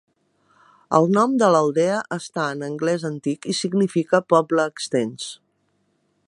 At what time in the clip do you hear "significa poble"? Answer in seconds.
3.59-4.67